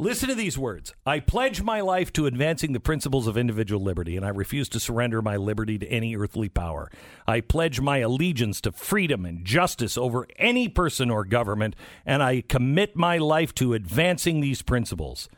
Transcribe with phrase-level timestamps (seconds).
[0.00, 0.94] Listen to these words.
[1.04, 4.78] I pledge my life to advancing the principles of individual liberty, and I refuse to
[4.78, 6.88] surrender my liberty to any earthly power.
[7.26, 11.74] I pledge my allegiance to freedom and justice over any person or government,
[12.06, 15.28] and I commit my life to advancing these principles.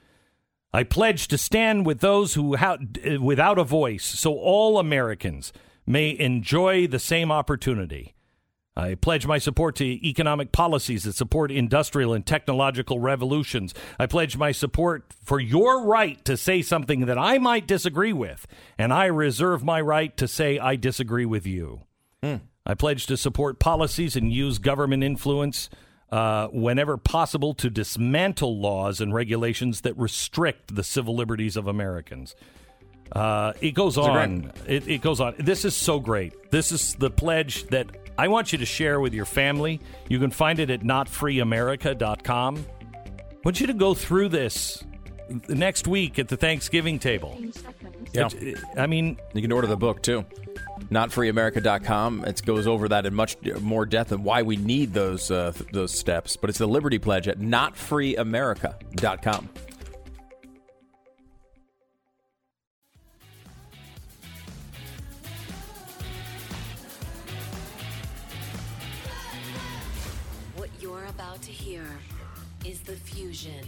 [0.74, 2.54] I pledge to stand with those who
[3.18, 5.54] without a voice, so all Americans
[5.86, 8.14] may enjoy the same opportunity.
[8.80, 13.74] I pledge my support to economic policies that support industrial and technological revolutions.
[13.98, 18.46] I pledge my support for your right to say something that I might disagree with,
[18.78, 21.82] and I reserve my right to say I disagree with you.
[22.22, 22.40] Mm.
[22.64, 25.68] I pledge to support policies and use government influence
[26.10, 32.34] uh, whenever possible to dismantle laws and regulations that restrict the civil liberties of Americans.
[33.12, 34.52] Uh, it goes on.
[34.66, 35.34] It, it goes on.
[35.38, 36.50] This is so great.
[36.50, 37.88] This is the pledge that
[38.20, 39.80] I want you to share with your family.
[40.10, 42.66] You can find it at notfreeamerica.com.
[42.84, 42.92] I
[43.42, 44.84] want you to go through this
[45.48, 47.40] next week at the Thanksgiving table.
[48.12, 48.28] Yeah.
[48.76, 50.26] I mean, You can order the book too.
[50.90, 52.26] NotFreeAmerica.com.
[52.26, 55.70] It goes over that in much more depth and why we need those uh, th-
[55.72, 56.36] those steps.
[56.36, 59.48] But it's the Liberty Pledge at NotFreeAmerica.com.
[71.40, 71.84] about to hear
[72.64, 73.64] is the fusion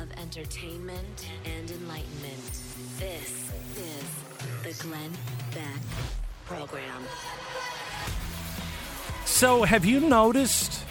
[0.00, 2.60] of entertainment and enlightenment.
[2.98, 5.10] This is the Glenn
[5.54, 5.82] Beck
[6.46, 7.02] Program.
[9.26, 10.84] So, have you noticed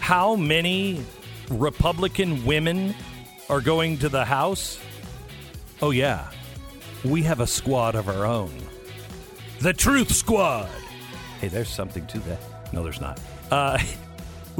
[0.00, 1.04] how many
[1.48, 2.94] Republican women
[3.48, 4.80] are going to the House?
[5.80, 6.28] Oh, yeah.
[7.04, 8.52] We have a squad of our own.
[9.60, 10.70] The Truth Squad.
[11.40, 12.72] Hey, there's something to that.
[12.72, 13.20] No, there's not.
[13.50, 13.78] Uh,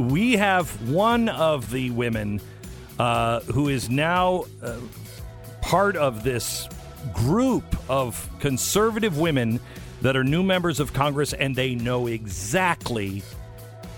[0.00, 2.40] we have one of the women
[2.98, 4.76] uh, who is now uh,
[5.62, 6.68] part of this
[7.12, 9.60] group of conservative women
[10.02, 13.22] that are new members of Congress and they know exactly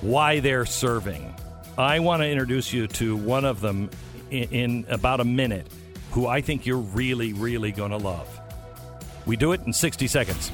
[0.01, 1.35] why they're serving.
[1.79, 3.91] I want to introduce you to one of them
[4.31, 5.67] in, in about a minute
[6.11, 8.29] who I think you're really, really going to love.
[9.25, 10.51] We do it in 60 seconds.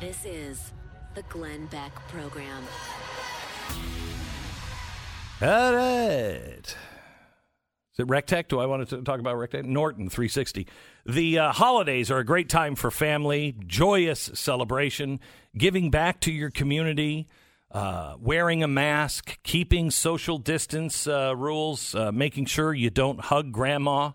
[0.00, 0.72] This is
[1.14, 2.62] the Glenn Beck Program.
[5.44, 6.62] All right.
[6.64, 8.48] Is it RecTech?
[8.48, 9.66] Do I want to talk about RecTech?
[9.66, 10.66] Norton 360.
[11.04, 15.20] The uh, holidays are a great time for family, joyous celebration,
[15.54, 17.28] giving back to your community,
[17.70, 23.52] uh, wearing a mask, keeping social distance uh, rules, uh, making sure you don't hug
[23.52, 24.12] grandma,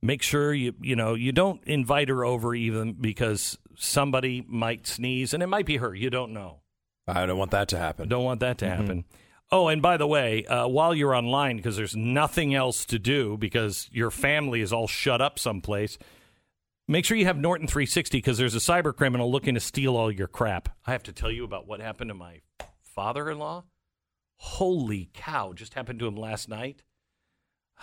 [0.00, 5.34] make sure you you know you don't invite her over even because somebody might sneeze
[5.34, 5.94] and it might be her.
[5.94, 6.60] You don't know.
[7.06, 8.08] I don't want that to happen.
[8.08, 9.04] Don't want that to happen.
[9.52, 13.36] Oh, and by the way, uh, while you're online, because there's nothing else to do
[13.36, 15.98] because your family is all shut up someplace,
[16.86, 20.10] make sure you have Norton 360 because there's a cyber criminal looking to steal all
[20.10, 20.68] your crap.
[20.86, 22.42] I have to tell you about what happened to my
[22.80, 23.64] father in law.
[24.36, 26.82] Holy cow, just happened to him last night.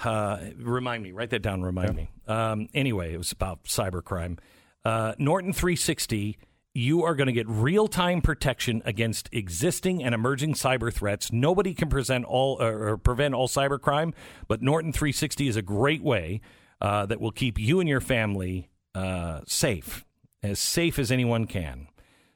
[0.03, 2.09] Uh, remind me, write that down, remind me.
[2.27, 4.39] Um, anyway, it was about cybercrime.
[4.85, 6.37] Uh, Norton 360
[6.77, 11.31] you are going to get real time protection against existing and emerging cyber threats.
[11.31, 14.13] Nobody can present all or, prevent all cybercrime,
[14.47, 16.39] but Norton 360 is a great way
[16.79, 20.05] uh, that will keep you and your family uh, safe,
[20.43, 21.87] as safe as anyone can.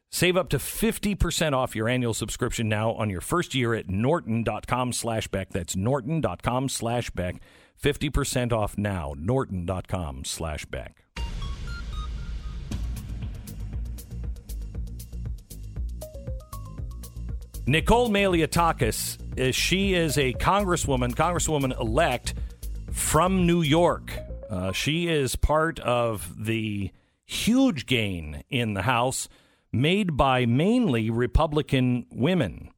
[0.10, 4.92] Save up to 50% off your annual subscription now on your first year at norton.com
[4.92, 5.52] slash Beck.
[5.52, 7.42] That's norton.com slash Beck.
[7.82, 9.14] 50% off now.
[9.18, 11.06] norton.com slash Beck.
[17.72, 22.34] Nicole Malliotakis, uh, she is a congresswoman, congresswoman elect
[22.92, 24.12] from New York.
[24.50, 26.92] Uh, she is part of the
[27.24, 29.30] huge gain in the House
[29.72, 32.72] made by mainly Republican women.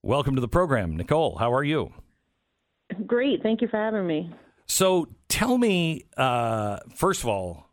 [0.00, 1.36] Welcome to the program, Nicole.
[1.38, 1.92] How are you?
[3.06, 3.42] Great.
[3.42, 4.32] Thank you for having me.
[4.66, 7.66] So tell me, uh, first of all,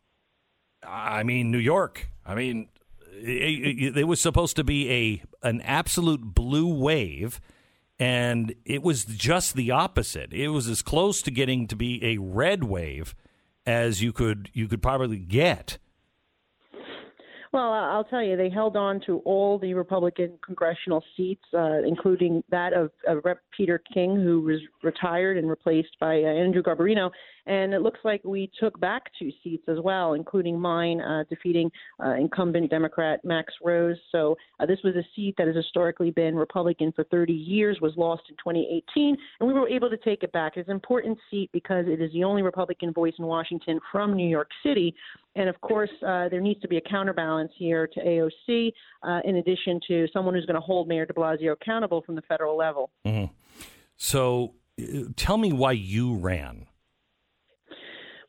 [0.84, 2.10] I mean, New York.
[2.26, 2.68] I mean,
[3.24, 7.40] it, was supposed to be a an absolute blue wave,
[8.00, 10.34] and it was just the opposite.
[10.34, 13.16] It was as close to getting to be a red wave
[13.66, 15.78] as you could you could probably get.
[17.54, 22.42] Well, I'll tell you, they held on to all the Republican congressional seats, uh, including
[22.50, 23.40] that of, of Rep.
[23.56, 27.12] Peter King, who was retired and replaced by uh, Andrew Garbarino.
[27.46, 31.72] And it looks like we took back two seats as well, including mine, uh, defeating
[32.04, 33.98] uh, incumbent Democrat Max Rose.
[34.12, 37.94] So uh, this was a seat that has historically been Republican for 30 years, was
[37.98, 40.54] lost in 2018, and we were able to take it back.
[40.56, 44.28] It's an important seat because it is the only Republican voice in Washington from New
[44.28, 44.94] York City.
[45.36, 48.72] And of course, uh, there needs to be a counterbalance here to AOC,
[49.04, 52.22] uh, in addition to someone who's going to hold Mayor de Blasio accountable from the
[52.24, 52.92] federal level.
[53.06, 53.34] Mm-hmm.
[53.96, 56.68] So uh, tell me why you ran.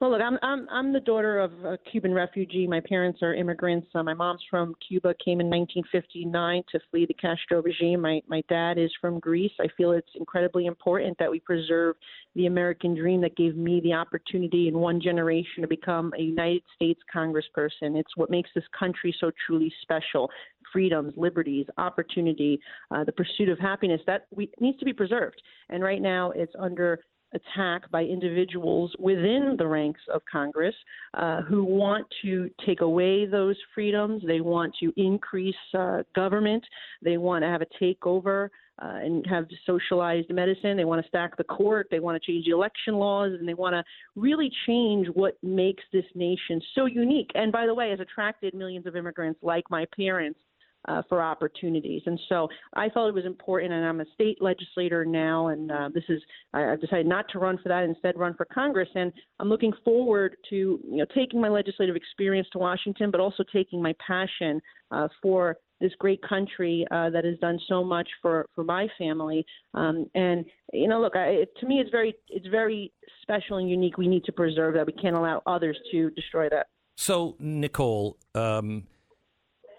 [0.02, 2.66] Well, look, I'm I'm I'm the daughter of a Cuban refugee.
[2.66, 3.86] My parents are immigrants.
[3.94, 8.00] Uh, my mom's from Cuba, came in 1959 to flee the Castro regime.
[8.00, 9.52] My my dad is from Greece.
[9.60, 11.94] I feel it's incredibly important that we preserve
[12.34, 16.62] the American dream that gave me the opportunity in one generation to become a United
[16.74, 17.94] States Congressperson.
[17.96, 20.28] It's what makes this country so truly special.
[20.72, 22.58] Freedoms, liberties, opportunity,
[22.90, 25.40] uh, the pursuit of happiness that we, needs to be preserved.
[25.68, 26.98] And right now, it's under
[27.34, 30.74] attack by individuals within the ranks of Congress
[31.14, 34.22] uh, who want to take away those freedoms.
[34.26, 36.64] They want to increase uh, government.
[37.02, 38.48] They want to have a takeover.
[38.82, 40.78] Uh, and have socialized medicine.
[40.78, 41.88] They want to stack the court.
[41.90, 43.84] They want to change the election laws, and they want to
[44.16, 47.30] really change what makes this nation so unique.
[47.34, 50.40] And by the way, has attracted millions of immigrants like my parents
[50.88, 52.02] uh, for opportunities.
[52.06, 55.88] And so I felt it was important, and I'm a state legislator now, and uh,
[55.94, 56.20] this is
[56.52, 58.88] I, have decided not to run for that, instead run for Congress.
[58.94, 63.44] And I'm looking forward to you know taking my legislative experience to Washington, but also
[63.52, 68.46] taking my passion uh, for this great country uh, that has done so much for
[68.54, 69.44] for my family.
[69.74, 72.92] Um, and you know, look, I, to me, it's very it's very
[73.22, 73.98] special and unique.
[73.98, 74.86] We need to preserve that.
[74.86, 76.66] We can't allow others to destroy that.
[76.96, 78.16] So, Nicole.
[78.34, 78.84] Um,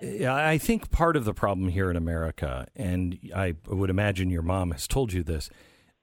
[0.01, 4.71] I think part of the problem here in America, and I would imagine your mom
[4.71, 5.49] has told you this,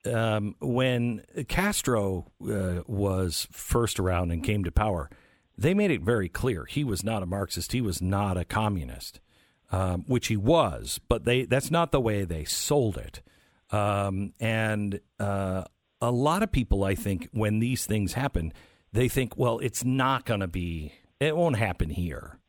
[0.06, 5.10] um, when Castro uh, was first around and came to power,
[5.58, 9.20] they made it very clear he was not a Marxist, he was not a communist,
[9.70, 13.20] um, which he was, but they that's not the way they sold it.
[13.70, 15.64] Um, and uh,
[16.00, 18.52] a lot of people, I think, when these things happen,
[18.92, 22.39] they think, well, it's not going to be, it won't happen here.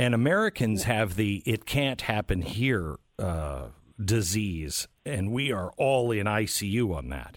[0.00, 3.64] And Americans have the it can't happen here uh,
[4.02, 7.36] disease, and we are all in ICU on that.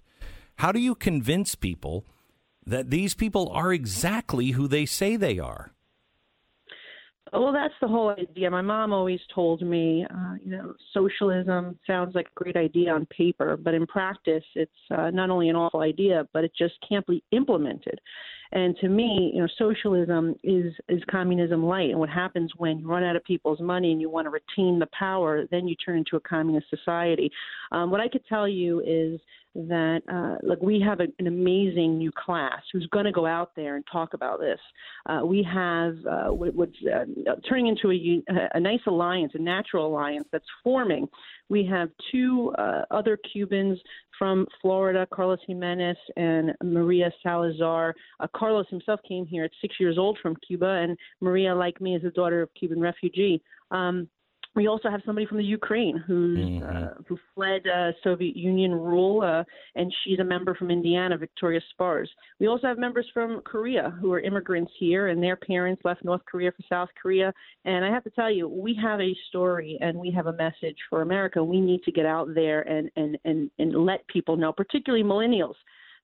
[0.59, 2.05] How do you convince people
[2.65, 5.73] that these people are exactly who they say they are?
[7.33, 8.49] Well, that's the whole idea.
[8.49, 13.07] My mom always told me, uh, you know, socialism sounds like a great idea on
[13.07, 17.05] paper, but in practice, it's uh, not only an awful idea, but it just can't
[17.07, 17.99] be implemented.
[18.53, 21.89] And to me, you know, socialism is is communism light.
[21.89, 24.79] And what happens when you run out of people's money and you want to retain
[24.79, 27.31] the power, then you turn into a communist society.
[27.71, 29.19] Um, what I could tell you is
[29.55, 33.51] that uh, look, we have a, an amazing new class who's going to go out
[33.55, 34.59] there and talk about this.
[35.07, 37.05] Uh, we have uh, what, what's uh,
[37.47, 38.23] turning into a,
[38.55, 41.07] a nice alliance, a natural alliance that's forming.
[41.49, 43.79] We have two uh, other Cubans
[44.23, 47.93] from Florida, Carlos Gimenez and Maria Salazar.
[48.21, 51.93] Uh, Carlos himself came here at six years old from Cuba, and Maria, like me,
[51.93, 53.41] is a daughter of Cuban refugee.
[53.71, 54.07] Um,
[54.55, 56.63] we also have somebody from the Ukraine who's mm-hmm.
[56.63, 59.43] uh, who fled uh, Soviet Union rule, uh,
[59.75, 62.09] and she's a member from Indiana, Victoria Spartz.
[62.39, 66.21] We also have members from Korea who are immigrants here, and their parents left North
[66.29, 67.33] Korea for South Korea.
[67.65, 70.77] And I have to tell you, we have a story and we have a message
[70.89, 71.43] for America.
[71.43, 75.55] We need to get out there and and and, and let people know, particularly millennials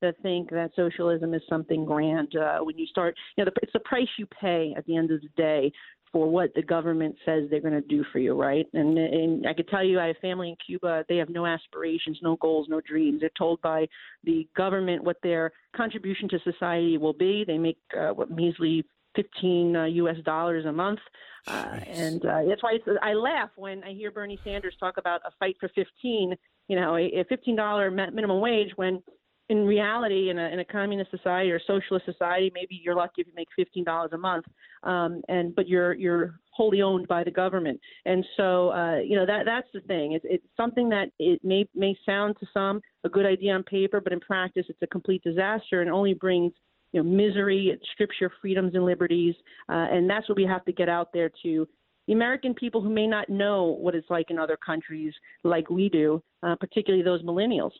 [0.02, 2.36] that think that socialism is something grand.
[2.36, 5.12] Uh, when you start, you know, the, it's the price you pay at the end
[5.12, 5.72] of the day
[6.12, 8.66] for what the government says they're going to do for you, right?
[8.74, 11.06] And, and I could tell you, I have family in Cuba.
[11.08, 13.22] They have no aspirations, no goals, no dreams.
[13.22, 13.88] They're told by
[14.24, 17.44] the government what their contribution to society will be.
[17.46, 18.86] They make uh, what measly
[19.16, 20.18] 15 uh, U.S.
[20.24, 21.00] dollars a month,
[21.48, 25.32] uh, and uh, that's why I laugh when I hear Bernie Sanders talk about a
[25.40, 26.36] fight for 15.
[26.68, 29.02] You know, a, a 15 dollar minimum wage when
[29.50, 33.28] in reality, in a, in a communist society or socialist society, maybe you're lucky if
[33.28, 34.46] you make fifteen dollars a month,
[34.84, 39.26] um, and but you're you're wholly owned by the government, and so uh, you know
[39.26, 40.14] that that's the thing.
[40.14, 44.00] It's, it's something that it may may sound to some a good idea on paper,
[44.00, 46.54] but in practice, it's a complete disaster and only brings
[46.92, 47.70] you know misery.
[47.74, 49.34] It strips your freedoms and liberties,
[49.68, 51.68] uh, and that's what we have to get out there to
[52.06, 55.14] the American people who may not know what it's like in other countries
[55.44, 57.72] like we do, uh, particularly those millennials.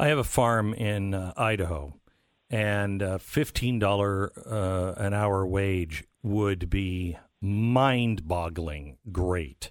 [0.00, 1.92] I have a farm in uh, Idaho,
[2.48, 9.70] and uh, fifteen dollar uh, an hour wage would be mind boggling great.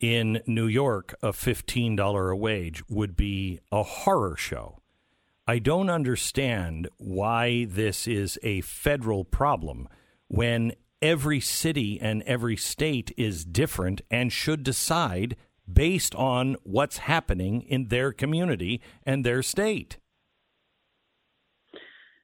[0.00, 4.80] In New York, a $15 a wage would be a horror show.
[5.46, 9.86] I don't understand why this is a federal problem
[10.28, 15.36] when every city and every state is different and should decide
[15.70, 19.98] based on what's happening in their community and their state.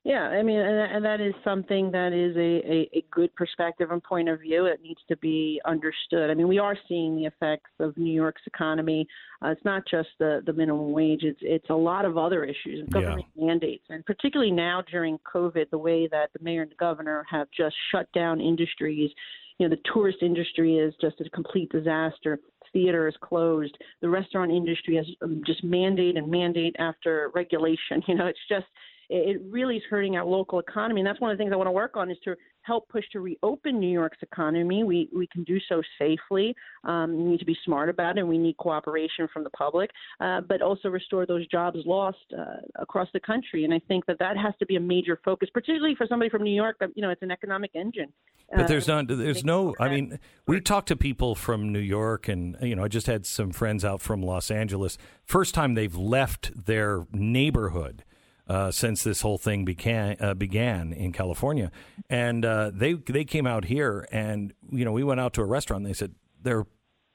[0.09, 3.91] Yeah, I mean, and, and that is something that is a, a, a good perspective
[3.91, 4.65] and point of view.
[4.65, 6.31] It needs to be understood.
[6.31, 9.07] I mean, we are seeing the effects of New York's economy.
[9.45, 12.89] Uh, it's not just the, the minimum wage; it's it's a lot of other issues,
[12.89, 13.47] government yeah.
[13.49, 17.49] mandates, and particularly now during COVID, the way that the mayor and the governor have
[17.55, 19.11] just shut down industries.
[19.59, 22.39] You know, the tourist industry is just a complete disaster
[22.73, 23.77] theater is closed.
[24.01, 28.03] The restaurant industry has um, just mandate and mandate after regulation.
[28.09, 28.67] You know, it's just
[29.11, 31.01] it really is hurting our local economy.
[31.01, 32.37] And that's one of the things I want to work on is to
[32.69, 34.85] help push to reopen New York's economy.
[34.85, 36.55] We we can do so safely.
[36.85, 39.91] Um, we need to be smart about it, and we need cooperation from the public,
[40.21, 43.65] uh, but also restore those jobs lost uh, across the country.
[43.65, 46.43] And I think that that has to be a major focus, particularly for somebody from
[46.45, 46.77] New York.
[46.95, 48.13] You know, it's an economic engine.
[48.55, 49.75] But there's uh, not, there's no.
[49.81, 53.27] I mean, we talked to people from New York, and you know, I just had
[53.27, 54.97] some friends out from Los Angeles.
[55.25, 58.05] First time they've left their neighborhood
[58.49, 61.71] uh, since this whole thing began uh, began in California,
[62.09, 65.47] and uh, they they came out here, and you know we went out to a
[65.47, 65.83] restaurant.
[65.85, 66.67] and They said there are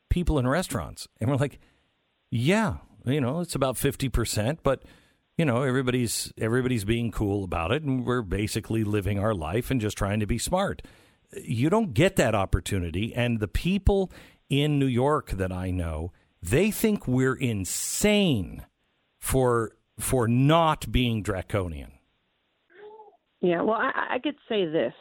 [0.09, 1.59] people in restaurants, and we're like,
[2.29, 4.83] yeah, you know it's about fifty percent, but
[5.37, 9.81] you know everybody's everybody's being cool about it, and we're basically living our life and
[9.81, 10.83] just trying to be smart.
[11.43, 14.11] You don't get that opportunity, and the people
[14.49, 16.11] in New York that I know,
[16.43, 18.65] they think we're insane
[19.19, 21.91] for for not being draconian.
[23.41, 24.93] Yeah, well, I, I could say this.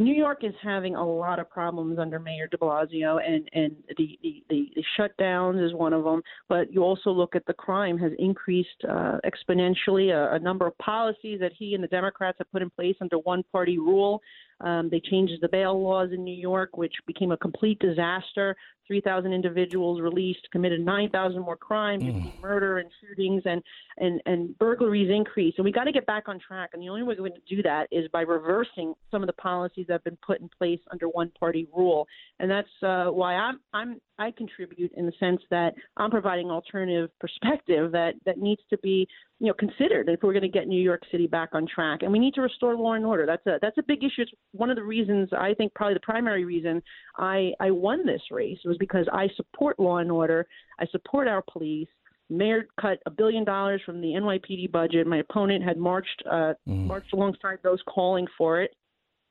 [0.00, 4.18] New York is having a lot of problems under Mayor De Blasio, and and the
[4.22, 6.22] the, the, shutdowns is one of them.
[6.48, 10.12] But you also look at the crime has increased uh, exponentially.
[10.12, 13.18] A, a number of policies that he and the Democrats have put in place under
[13.18, 14.22] one party rule
[14.60, 18.56] um, they changed the bail laws in New York, which became a complete disaster.
[18.88, 22.40] 3,000 individuals released, committed 9,000 more crimes, mm.
[22.40, 23.62] murder and shootings, and,
[23.98, 25.58] and, and burglaries increased.
[25.58, 26.70] And we got to get back on track.
[26.72, 29.34] And the only way we're going to do that is by reversing some of the
[29.34, 32.06] policies that have been put in place under one party rule.
[32.40, 37.10] And that's uh, why I'm, I'm, I contribute in the sense that I'm providing alternative
[37.20, 39.06] perspective that, that needs to be
[39.40, 42.02] you know considered if we're going to get New York City back on track.
[42.02, 43.26] And we need to restore law and order.
[43.26, 44.22] That's a that's a big issue.
[44.22, 46.82] It's one of the reasons I think probably the primary reason
[47.16, 50.46] I I won this race was because I support law and order.
[50.80, 51.88] I support our police.
[52.30, 55.06] Mayor cut a billion dollars from the NYPD budget.
[55.06, 56.86] My opponent had marched uh, mm.
[56.86, 58.74] marched alongside those calling for it,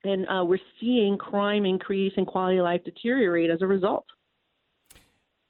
[0.04, 4.06] and uh, we're seeing crime increase and quality of life deteriorate as a result.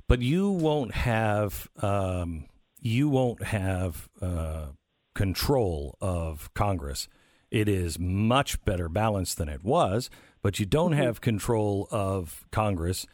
[0.07, 2.45] But you won't have um,
[2.81, 4.67] you won't have uh,
[5.15, 7.07] control of Congress.
[7.49, 10.09] It is much better balanced than it was,
[10.41, 11.01] but you don't mm-hmm.
[11.01, 13.05] have control of Congress.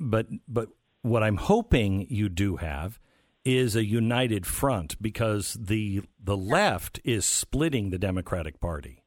[0.00, 0.68] But but
[1.02, 2.98] what I'm hoping you do have
[3.44, 9.02] is a united front because the the left is splitting the Democratic Party.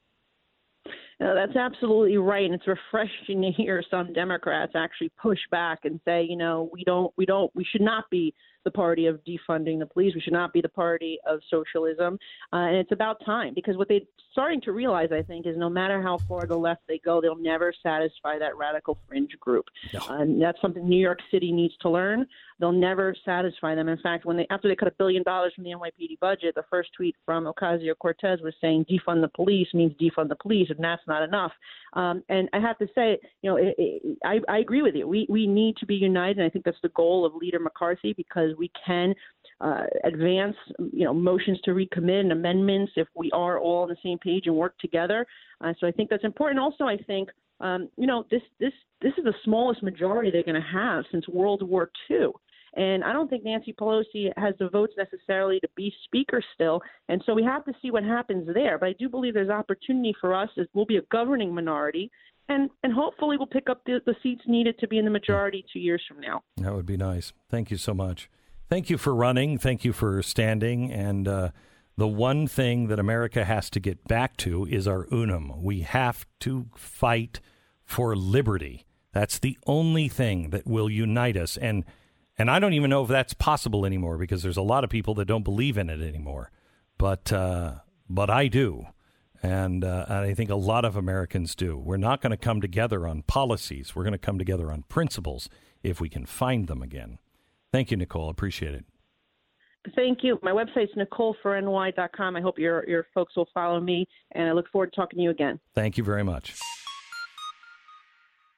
[1.22, 6.00] No, that's absolutely right, and it's refreshing to hear some Democrats actually push back and
[6.04, 9.80] say, you know, we don't, we don't, we should not be the party of defunding
[9.80, 10.14] the police.
[10.16, 12.18] We should not be the party of socialism.
[12.54, 14.02] Uh, and it's about time because what they're
[14.32, 17.36] starting to realize, I think, is no matter how far the left they go, they'll
[17.36, 19.66] never satisfy that radical fringe group.
[19.94, 20.00] No.
[20.00, 22.26] Uh, and that's something New York City needs to learn.
[22.60, 23.90] They'll never satisfy them.
[23.90, 26.64] In fact, when they after they cut a billion dollars from the NYPD budget, the
[26.70, 30.84] first tweet from Ocasio Cortez was saying defund the police means defund the police, and
[30.84, 31.52] that's not enough.
[31.94, 35.08] Um, and I have to say, you know, it, it, I, I agree with you.
[35.08, 38.14] We we need to be united, and I think that's the goal of Leader McCarthy
[38.14, 39.14] because we can
[39.62, 40.56] uh, advance,
[40.92, 44.48] you know, motions to recommit and amendments if we are all on the same page
[44.48, 45.26] and work together.
[45.62, 46.60] Uh, so I think that's important.
[46.60, 47.30] Also, I think,
[47.60, 51.28] um, you know, this this this is the smallest majority they're going to have since
[51.28, 52.30] World War II.
[52.74, 56.82] And I don't think Nancy Pelosi has the votes necessarily to be speaker still.
[57.10, 58.78] And so we have to see what happens there.
[58.78, 62.10] But I do believe there's opportunity for us as we'll be a governing minority.
[62.48, 65.66] And, and hopefully we'll pick up the, the seats needed to be in the majority
[65.72, 66.44] two years from now.
[66.58, 67.34] That would be nice.
[67.50, 68.30] Thank you so much.
[68.72, 69.58] Thank you for running.
[69.58, 70.94] Thank you for standing.
[70.94, 71.50] And uh,
[71.98, 75.62] the one thing that America has to get back to is our unum.
[75.62, 77.42] We have to fight
[77.84, 78.86] for liberty.
[79.12, 81.58] That's the only thing that will unite us.
[81.58, 81.84] And
[82.38, 85.16] and I don't even know if that's possible anymore because there's a lot of people
[85.16, 86.50] that don't believe in it anymore.
[86.98, 88.86] But uh, but I do,
[89.44, 91.78] And, uh, and I think a lot of Americans do.
[91.78, 93.96] We're not going to come together on policies.
[93.96, 95.50] We're going to come together on principles
[95.84, 97.18] if we can find them again.
[97.72, 98.30] Thank you, Nicole.
[98.30, 98.86] Appreciate it.
[99.96, 100.38] Thank you.
[100.44, 102.36] My website's nicoleforny.com.
[102.36, 105.24] I hope your your folks will follow me, and I look forward to talking to
[105.24, 105.60] you again.
[105.74, 106.54] Thank you very much.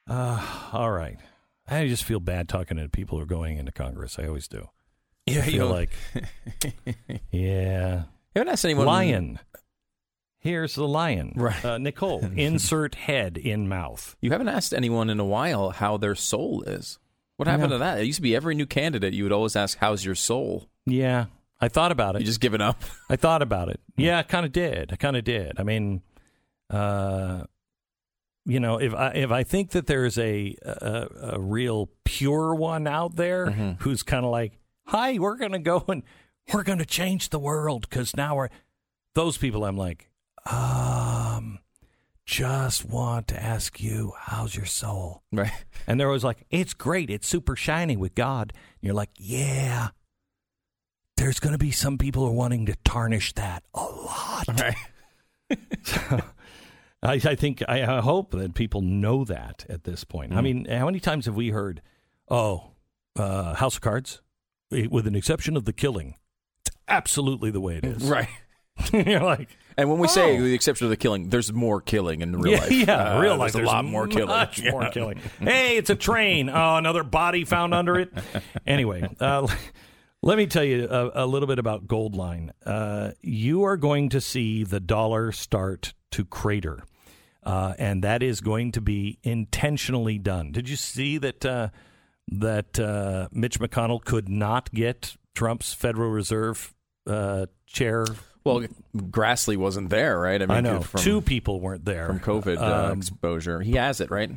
[0.08, 1.18] Uh, all right.
[1.66, 4.18] I just feel bad talking to people who are going into Congress.
[4.18, 4.68] I always do.
[5.26, 5.90] Yeah, I feel like,
[7.30, 8.02] yeah.
[8.34, 8.86] You haven't asked anyone.
[8.86, 9.38] Lion.
[10.40, 11.32] Here's the lion.
[11.34, 11.64] Right.
[11.64, 14.14] Uh, Nicole, insert head in mouth.
[14.20, 16.98] You haven't asked anyone in a while how their soul is.
[17.36, 17.98] What happened to that?
[17.98, 21.26] It used to be every new candidate you would always ask, "How's your soul?" Yeah.
[21.60, 22.20] I thought about it.
[22.20, 22.82] You just given up.
[23.10, 23.80] I thought about it.
[23.96, 24.92] Yeah, I kind of did.
[24.92, 25.58] I kind of did.
[25.58, 26.02] I mean,
[26.70, 27.44] uh,
[28.44, 32.86] you know, if I if I think that there's a a, a real pure one
[32.86, 33.80] out there Mhm.
[33.80, 36.02] who's kind of like, "Hi, we're going to go and
[36.52, 38.48] we're going to change the world because now we're,"
[39.14, 40.10] those people, I'm like,
[40.46, 40.58] um,
[42.26, 45.22] just want to ask you, how's your soul?
[45.32, 45.52] Right.
[45.86, 47.10] And they're always like, it's great.
[47.10, 48.52] It's super shiny with God.
[48.54, 49.88] And you're like, yeah.
[51.16, 54.44] There's going to be some people who are wanting to tarnish that a lot.
[54.48, 54.74] Right.
[57.02, 60.32] I, I think, I, I hope that people know that at this point.
[60.32, 60.42] I Mm.
[60.42, 61.82] mean, how many times have we heard,
[62.30, 62.70] oh,
[63.16, 64.22] uh, House of Cards,
[64.72, 66.14] eh, with an exception of the killing?
[66.66, 68.04] It's absolutely the way it is.
[68.04, 68.28] Right.
[68.92, 70.36] you're like, And when we say, Oh.
[70.36, 72.70] with the exception of the killing, there's more killing in real yeah, life.
[72.88, 73.52] Yeah, Uh, real life.
[73.52, 74.28] There's a lot more killing.
[74.28, 74.70] Much Yeah.
[74.70, 75.20] more killing.
[75.40, 76.48] Hey, it's a train.
[76.48, 78.12] Oh, another body found under it.
[78.66, 79.46] Anyway, uh,
[80.22, 82.50] let me tell you a, a little bit about Goldline.
[82.64, 86.84] Uh, you are going to see the dollar start to crater,
[87.42, 90.52] uh, and that is going to be intentionally done.
[90.52, 91.44] Did you see that?
[91.44, 91.68] Uh,
[92.26, 96.72] that uh, Mitch McConnell could not get Trump's Federal Reserve
[97.06, 98.06] uh, chair.
[98.44, 100.40] Well, Grassley wasn't there, right?
[100.50, 103.60] I know From, two people weren't there from COVID uh, Um, exposure.
[103.62, 104.30] He has it, right?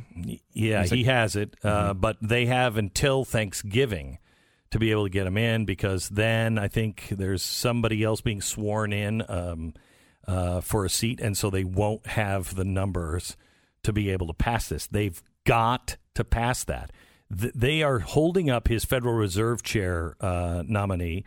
[0.54, 4.18] Yeah, He's he has it, uh, but they have until Thanksgiving
[4.70, 8.40] to be able to get him in because then I think there's somebody else being
[8.40, 9.74] sworn in um,
[10.26, 13.36] uh, for a seat, and so they won't have the numbers
[13.82, 14.86] to be able to pass this.
[14.86, 16.92] They've got to pass that.
[17.38, 21.24] Th- they are holding up his Federal Reserve Chair uh, nominee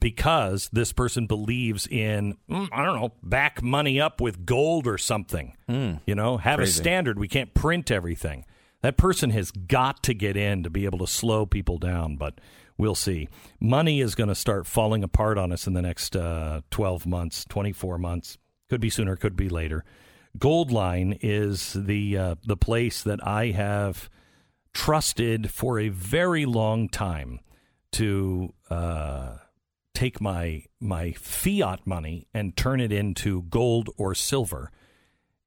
[0.00, 4.98] because this person believes in mm, I don't know back money up with gold or
[4.98, 5.54] something.
[5.68, 6.70] You know, have Crazy.
[6.70, 7.18] a standard.
[7.18, 8.44] We can't print everything.
[8.82, 12.40] That person has got to get in to be able to slow people down, but
[12.76, 13.28] we'll see.
[13.60, 17.44] Money is going to start falling apart on us in the next uh, 12 months,
[17.48, 18.38] 24 months.
[18.70, 19.84] Could be sooner, could be later.
[20.38, 24.08] Goldline is the uh, the place that I have
[24.72, 27.40] trusted for a very long time
[27.92, 29.38] to uh,
[29.98, 34.70] take my my fiat money and turn it into gold or silver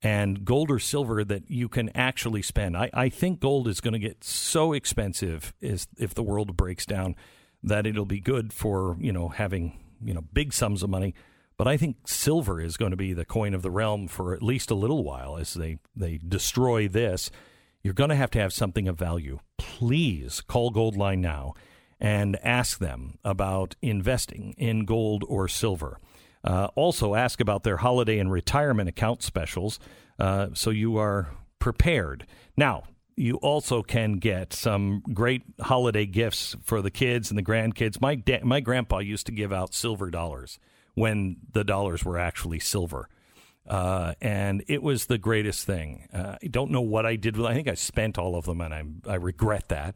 [0.01, 2.75] and gold or silver that you can actually spend.
[2.75, 6.85] I, I think gold is going to get so expensive is if the world breaks
[6.85, 7.15] down
[7.63, 11.15] that it'll be good for, you know, having, you know, big sums of money.
[11.55, 14.43] But I think silver is going to be the coin of the realm for at
[14.43, 17.31] least a little while as they, they destroy this.
[17.83, 19.39] You're going to have to have something of value.
[19.57, 21.53] Please call Goldline now
[22.01, 25.99] and ask them about investing in gold or silver.
[26.43, 29.79] Uh, also, ask about their holiday and retirement account specials
[30.19, 32.25] uh, so you are prepared.
[32.57, 32.83] Now,
[33.15, 38.01] you also can get some great holiday gifts for the kids and the grandkids.
[38.01, 40.57] My da- my grandpa used to give out silver dollars
[40.95, 43.07] when the dollars were actually silver.
[43.67, 46.07] Uh, and it was the greatest thing.
[46.11, 47.45] Uh, I don't know what I did with.
[47.45, 49.95] I think I spent all of them, and I I regret that.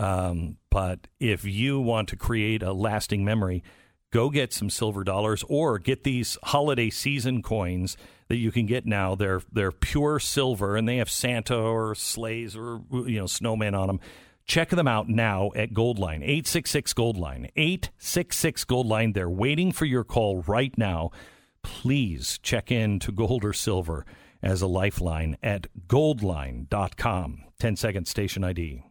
[0.00, 3.62] Um, but if you want to create a lasting memory,
[4.10, 8.86] go get some silver dollars or get these holiday season coins that you can get
[8.86, 9.14] now.
[9.14, 13.88] They're they're pure silver and they have Santa or sleighs or you know snowmen on
[13.88, 14.00] them.
[14.46, 19.12] Check them out now at Goldline 866 Goldline 866 Goldline.
[19.12, 21.10] They're waiting for your call right now.
[21.62, 24.06] Please check in to gold or silver
[24.42, 27.44] as a lifeline at goldline.com.
[27.58, 28.82] 10 second station ID.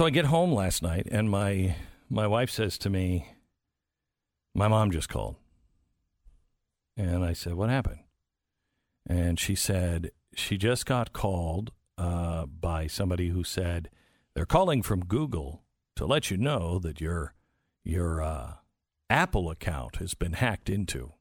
[0.00, 1.76] So I get home last night, and my
[2.08, 3.26] my wife says to me,
[4.54, 5.36] "My mom just called,"
[6.96, 7.98] and I said, "What happened?"
[9.06, 13.90] And she said she just got called uh, by somebody who said
[14.34, 15.64] they're calling from Google
[15.96, 17.34] to let you know that your
[17.84, 18.52] your uh,
[19.08, 21.12] Apple account has been hacked into.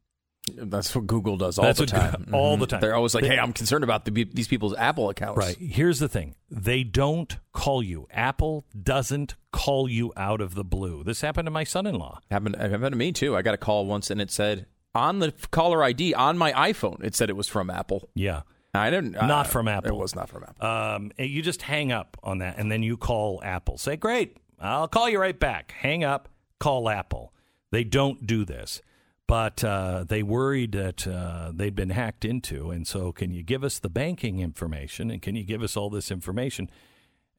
[0.56, 2.26] That's what Google does all That's the time.
[2.32, 2.62] Go- all Mhm.
[2.62, 2.82] the time.
[2.82, 5.56] They're always like, "Hey, I'm concerned about the, these people's Apple accounts." Right.
[5.58, 8.08] Here's the thing they don't call you.
[8.12, 11.04] Apple doesn't call you out of the blue.
[11.04, 12.20] This happened to my son in law.
[12.32, 13.36] Happened, it happened to me too.
[13.36, 17.04] I got a call once, and it said on the caller ID on my iPhone,
[17.04, 18.10] it said it was from Apple.
[18.16, 18.42] Yeah.
[18.74, 19.14] I didn't.
[19.14, 19.90] Not uh, from Apple.
[19.90, 20.68] It was not from Apple.
[20.68, 23.78] Um, and you just hang up on that, and then you call Apple.
[23.78, 26.30] Say, "Great, I'll call you right back." Hang up,
[26.60, 27.34] call Apple.
[27.72, 28.82] They don't do this,
[29.28, 33.64] but uh, they worried that uh, they'd been hacked into, and so can you give
[33.64, 36.70] us the banking information, and can you give us all this information?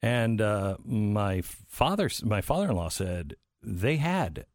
[0.01, 4.45] And uh, my father, my father-in-law said they had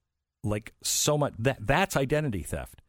[0.43, 2.83] like so much that that's identity theft.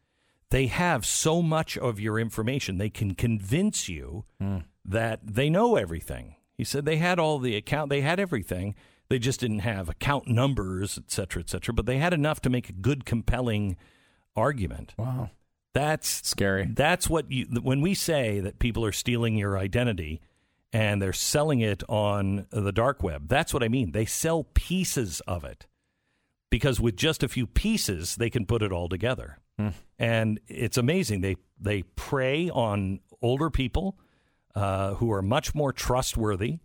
[0.50, 2.78] They have so much of your information.
[2.78, 4.60] They can convince you hmm.
[4.86, 6.36] that they know everything.
[6.58, 8.76] He said they had all the account, they had everything.
[9.10, 11.74] They just didn't have account numbers, et cetera, et cetera.
[11.74, 13.78] But they had enough to make a good, compelling
[14.36, 14.94] argument.
[14.98, 15.30] wow,
[15.74, 16.70] That's scary.
[16.74, 20.22] that's what you when we say that people are stealing your identity
[20.74, 23.28] and they're selling it on the dark web.
[23.30, 23.92] That's what I mean.
[23.92, 25.66] They sell pieces of it
[26.50, 29.40] because with just a few pieces they can put it all together.
[29.98, 31.22] And it's amazing.
[31.22, 33.98] They they prey on older people
[34.56, 36.60] uh, who are much more trustworthy.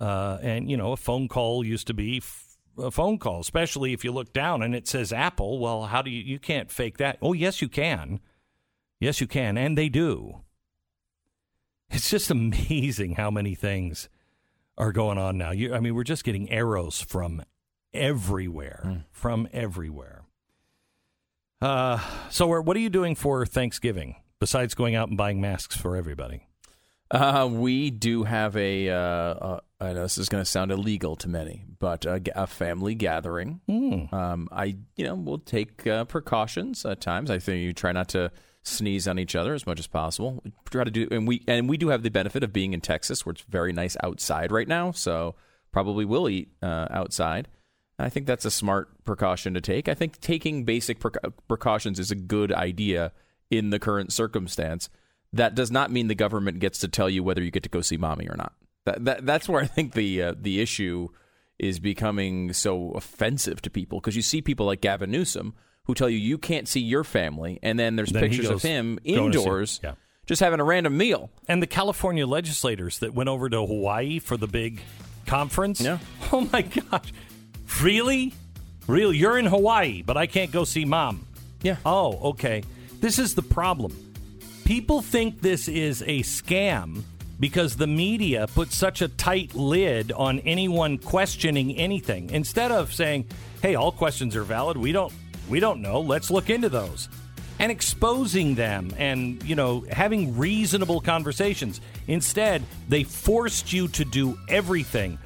[0.00, 3.92] Uh, and you know, a phone call used to be f- a phone call, especially
[3.92, 5.58] if you look down and it says Apple.
[5.58, 7.18] Well, how do you you can't fake that?
[7.20, 8.20] Oh, yes, you can.
[9.00, 10.42] Yes, you can, and they do.
[11.90, 14.08] It's just amazing how many things
[14.76, 15.50] are going on now.
[15.50, 17.42] You, I mean, we're just getting arrows from
[17.92, 20.22] everywhere, from everywhere.
[21.60, 21.98] Uh,
[22.30, 26.46] so, what are you doing for Thanksgiving besides going out and buying masks for everybody?
[27.10, 28.90] Uh, we do have a.
[28.90, 32.46] Uh, uh, I know this is going to sound illegal to many, but a, a
[32.46, 33.60] family gathering.
[33.66, 34.14] Hmm.
[34.14, 37.30] Um, I, you know, we'll take uh, precautions at times.
[37.30, 38.30] I think you try not to
[38.62, 40.40] sneeze on each other as much as possible.
[40.44, 42.80] We try to do, and we and we do have the benefit of being in
[42.80, 44.92] Texas, where it's very nice outside right now.
[44.92, 45.34] So
[45.72, 46.88] probably will eat uh,
[47.98, 48.06] outside.
[48.06, 49.88] I think that's a smart precaution to take.
[49.88, 53.12] I think taking basic preca- precautions is a good idea
[53.50, 54.88] in the current circumstance.
[55.32, 57.80] That does not mean the government gets to tell you whether you get to go
[57.80, 58.52] see mommy or not.
[58.86, 61.08] That, that that's where I think the uh, the issue
[61.58, 66.08] is becoming so offensive to people because you see people like Gavin Newsom who tell
[66.08, 69.32] you you can't see your family, and then there's Then he pictures of him going
[69.32, 69.94] to see- indoors, yeah.
[70.26, 71.30] just having a random meal.
[71.48, 74.80] And the California legislators that went over to Hawaii for the big
[75.26, 75.80] conference.
[75.80, 75.98] Yeah.
[76.32, 77.12] Oh my gosh.
[77.82, 78.34] Really?
[78.86, 79.16] Really?
[79.16, 81.26] You're in Hawaii, but I can't go see mom.
[81.62, 81.76] Yeah.
[81.84, 82.62] Oh, okay.
[83.00, 83.92] This is the problem.
[84.64, 87.02] People think this is a scam
[87.40, 92.30] because the media put such a tight lid on anyone questioning anything.
[92.30, 93.26] Instead of saying,
[93.62, 94.76] "Hey, all questions are valid.
[94.76, 95.12] We don't
[95.48, 96.00] we don't know.
[96.00, 97.08] Let's look into those."
[97.60, 101.80] And exposing them and, you know, having reasonable conversations.
[102.06, 105.18] Instead, they forced you to do everything.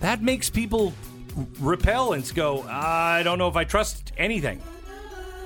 [0.00, 0.94] That makes people
[1.36, 4.60] r- repel and go, "I don't know if I trust anything."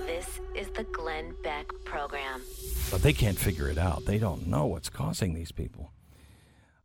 [0.06, 2.42] This is the Glenn Beck Program.
[2.90, 4.06] But they can't figure it out.
[4.06, 5.92] They don't know what's causing these people.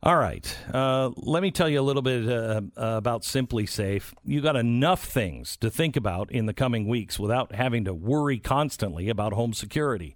[0.02, 0.54] All right.
[0.70, 4.12] Uh, let me tell you a little bit uh, about SimpliSafe.
[4.22, 8.38] You got enough things to think about in the coming weeks without having to worry
[8.38, 10.14] constantly about home security.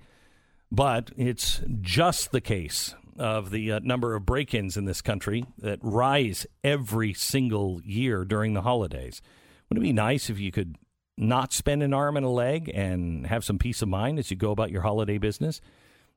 [0.70, 5.45] But it's just the case of the uh, number of break ins in this country
[5.59, 9.21] that rise every single year during the holidays.
[9.69, 10.77] Wouldn't it be nice if you could
[11.17, 14.37] not spend an arm and a leg and have some peace of mind as you
[14.37, 15.61] go about your holiday business?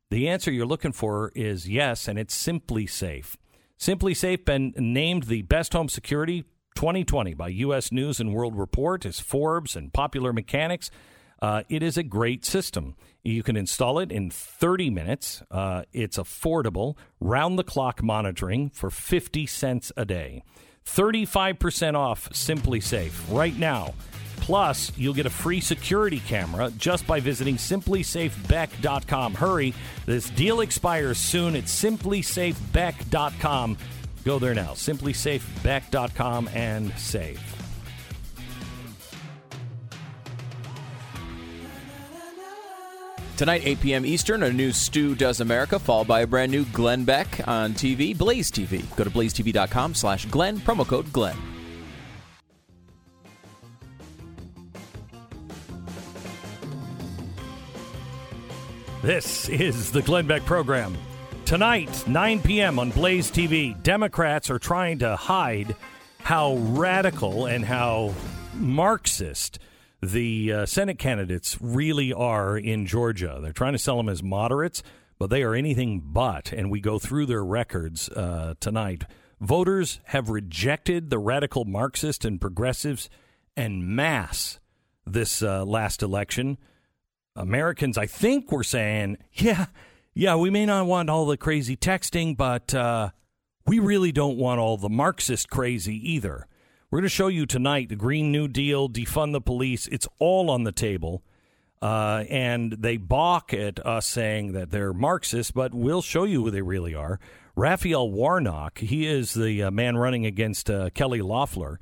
[0.10, 3.36] The answer you're looking for is yes, and it's SimpliSafe.
[3.78, 6.44] Simply Safe been named the best home security
[6.76, 7.92] 2020 by U.S.
[7.92, 10.92] News and World Report as Forbes and Popular Mechanics.
[11.42, 12.96] Uh, it is a great system.
[13.24, 15.42] You can install it in 30 minutes.
[15.50, 20.44] Uh, it's affordable, round the clock monitoring for 50 cents a day.
[20.86, 23.94] 35% off SimpliSafe right now.
[24.38, 29.36] Plus, you'll get a free security camera just by visiting simplisafebeck.com.
[29.36, 29.76] Hurry,
[30.08, 33.78] this deal expires soon at simplisafebeck.com.
[34.24, 37.61] Go there now, simplisafebeck.com and save.
[43.38, 44.06] Tonight, 8 p.m.
[44.06, 48.16] Eastern, a new Stu Does America, followed by a brand new Glenn Beck on TV,
[48.18, 48.84] Blaze TV.
[48.96, 51.38] Go to blazetv.com slash Glenn, promo code Glenn.
[59.02, 60.96] This is the Glenn Beck program.
[61.46, 62.78] Tonight, 9 p.m.
[62.78, 65.76] on Blaze TV, Democrats are trying to hide
[66.20, 68.14] how radical and how
[68.54, 69.58] Marxist
[70.02, 73.40] the uh, Senate candidates really are in Georgia.
[73.42, 74.82] They're trying to sell them as moderates,
[75.20, 76.52] but they are anything but.
[76.52, 79.04] And we go through their records uh, tonight.
[79.40, 83.10] Voters have rejected the radical Marxist and progressives
[83.56, 84.60] en masse
[85.06, 86.58] this uh, last election.
[87.36, 89.68] Americans, I think, were saying, yeah,
[90.14, 93.10] yeah, we may not want all the crazy texting, but uh,
[93.66, 96.48] we really don't want all the Marxist crazy either.
[96.92, 99.88] We're going to show you tonight the Green New Deal, defund the police.
[99.88, 101.24] It's all on the table.
[101.82, 106.52] Uh, and they balk at us saying that they're Marxists, but we'll show you who
[106.52, 107.18] they really are.
[107.56, 111.80] Raphael Warnock, he is the uh, man running against uh, Kelly Loeffler.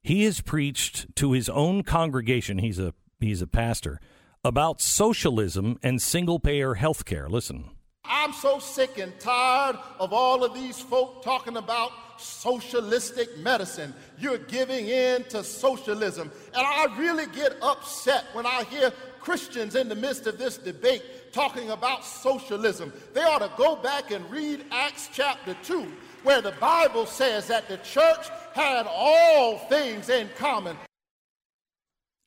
[0.00, 2.58] He has preached to his own congregation.
[2.58, 4.00] He's a he's a pastor
[4.44, 7.28] about socialism and single payer health care.
[7.28, 7.70] Listen.
[8.04, 13.94] I'm so sick and tired of all of these folk talking about socialistic medicine.
[14.18, 16.30] You're giving in to socialism.
[16.54, 21.32] And I really get upset when I hear Christians in the midst of this debate
[21.32, 22.92] talking about socialism.
[23.14, 25.90] They ought to go back and read Acts chapter 2,
[26.22, 30.76] where the Bible says that the church had all things in common.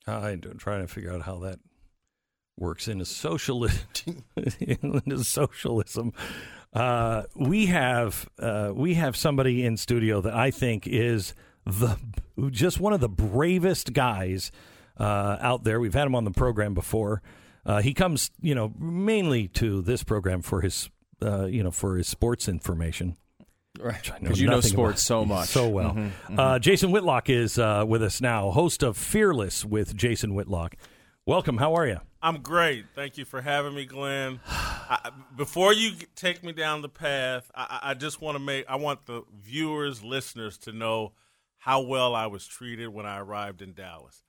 [0.06, 1.58] I'm trying to figure out how that
[2.56, 4.24] works into socialism.
[4.36, 6.12] into socialism.
[6.72, 11.96] Uh, we have uh, we have somebody in studio that I think is the
[12.50, 14.52] just one of the bravest guys
[14.98, 15.80] uh, out there.
[15.80, 17.22] We've had him on the program before.
[17.64, 20.88] Uh, he comes, you know, mainly to this program for his,
[21.22, 23.16] uh, you know, for his sports information.
[23.78, 25.90] Right, because you know sports so much, so well.
[25.90, 26.60] Mm-hmm, mm-hmm.
[26.60, 30.76] Jason Whitlock is with us now, host of Fearless with Jason Whitlock.
[31.26, 31.58] Welcome.
[31.58, 32.00] How are you?
[32.26, 32.86] I'm great.
[32.96, 34.40] Thank you for having me, Glenn.
[34.48, 38.74] I, before you take me down the path, I, I just want to make I
[38.74, 41.12] want the viewers, listeners to know
[41.58, 44.25] how well I was treated when I arrived in Dallas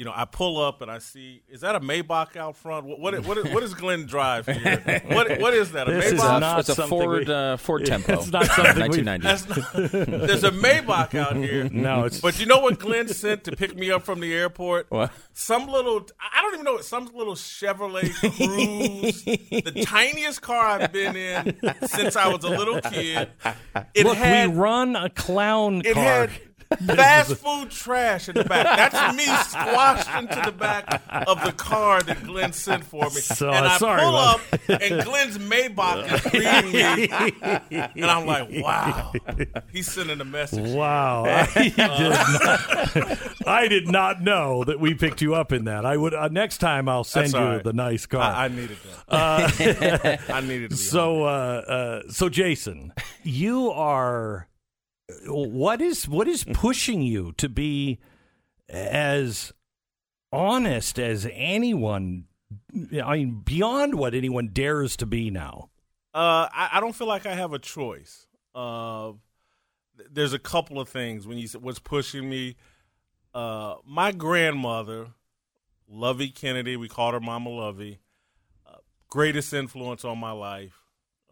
[0.00, 2.86] you know, I pull up and I see is that a Maybach out front?
[2.86, 5.02] What what what, what is Glenn Drive here?
[5.10, 5.90] What what is that?
[5.90, 6.60] A this Maybach?
[6.60, 8.14] Is it's a Ford we, uh, Ford Tempo.
[8.20, 9.26] It's not something 1990.
[9.26, 11.68] Not, there's a Maybach out here.
[11.80, 14.86] No, it's but you know what Glenn sent to pick me up from the airport?
[14.88, 15.12] What?
[15.34, 21.14] Some little I don't even know some little Chevrolet Cruze, the tiniest car I've been
[21.14, 23.28] in since I was a little kid.
[23.94, 26.02] It Look, had, we run a clown it car.
[26.02, 26.30] Had,
[26.86, 28.64] Fast food trash in the back.
[28.64, 33.20] That's me squashed into the back of the car that Glenn sent for me.
[33.20, 37.90] So, and I sorry, pull up, and Glenn's Maybach is greeting me.
[38.00, 39.12] And I'm like, wow.
[39.72, 40.74] He's sending a message.
[40.74, 41.24] Wow.
[41.24, 45.84] I did, not, I did not know that we picked you up in that.
[45.84, 47.64] I would uh, Next time, I'll send you right.
[47.64, 48.22] the nice car.
[48.22, 48.76] I, I needed
[49.08, 50.20] that.
[50.28, 52.92] Uh, I needed to So, uh, uh, so Jason,
[53.24, 54.48] you are
[55.26, 57.98] what is what is pushing you to be
[58.68, 59.52] as
[60.32, 62.24] honest as anyone
[63.02, 65.70] I mean beyond what anyone dares to be now?
[66.12, 68.26] Uh, I, I, don't feel like I have a choice.
[68.52, 69.12] Uh,
[70.10, 72.56] there's a couple of things when you said what's pushing me.
[73.32, 75.10] Uh, my grandmother,
[75.88, 78.00] Lovey Kennedy, we called her Mama Lovey,
[78.66, 80.79] uh, greatest influence on my life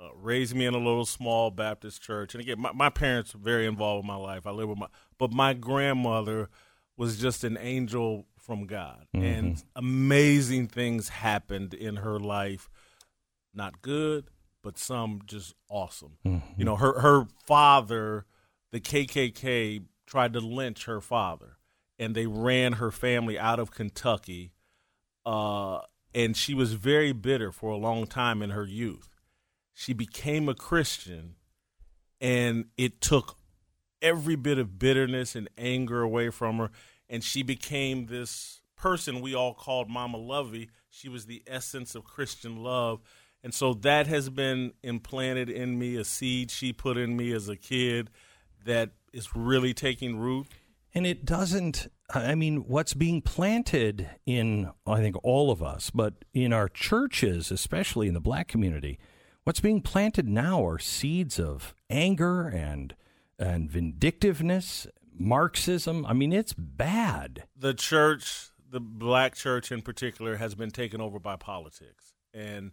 [0.00, 2.34] uh, raised me in a little small Baptist church.
[2.34, 4.46] And again, my, my parents were very involved in my life.
[4.46, 4.87] I live with my,
[5.18, 6.48] but my grandmother
[6.96, 9.24] was just an angel from God, mm-hmm.
[9.24, 12.68] and amazing things happened in her life.
[13.54, 14.30] Not good,
[14.62, 16.18] but some just awesome.
[16.24, 16.52] Mm-hmm.
[16.56, 18.24] You know, her her father,
[18.72, 21.58] the KKK, tried to lynch her father,
[21.98, 24.52] and they ran her family out of Kentucky.
[25.26, 25.80] Uh,
[26.14, 29.17] and she was very bitter for a long time in her youth
[29.79, 31.37] she became a Christian,
[32.21, 33.37] and it took
[34.03, 36.73] every bit of bitterness and anger away from her,
[37.09, 40.69] and she became this person we all called Mama Lovey.
[40.91, 42.99] She was the essence of Christian love.
[43.45, 47.49] And so that has been implanted in me, a seed she put in me as
[47.49, 48.11] a kid
[48.64, 50.49] that is really taking root.
[50.93, 56.14] And it doesn't, I mean, what's being planted in, I think, all of us, but
[56.35, 58.99] in our churches, especially in the black community,
[59.48, 62.94] What's being planted now are seeds of anger and
[63.38, 64.87] and vindictiveness,
[65.18, 66.04] Marxism.
[66.04, 67.44] I mean, it's bad.
[67.56, 72.72] The church, the black church in particular, has been taken over by politics, and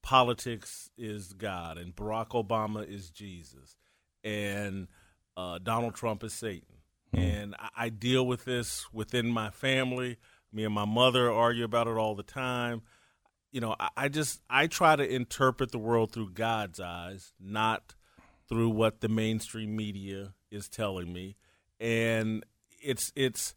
[0.00, 3.76] politics is God, and Barack Obama is Jesus,
[4.24, 4.88] and
[5.36, 6.78] uh, Donald Trump is Satan.
[7.12, 7.20] Hmm.
[7.20, 10.16] And I, I deal with this within my family.
[10.50, 12.80] Me and my mother argue about it all the time
[13.54, 17.94] you know, I, I just I try to interpret the world through God's eyes, not
[18.48, 21.36] through what the mainstream media is telling me.
[21.78, 22.44] And
[22.82, 23.54] it's it's